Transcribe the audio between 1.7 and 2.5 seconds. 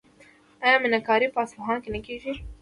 کې نه کیږي؟